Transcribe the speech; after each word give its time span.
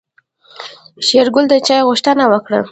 شېرګل 1.07 1.45
د 1.49 1.53
چاي 1.67 1.81
غوښتنه 1.87 2.25
وکړه. 2.31 2.59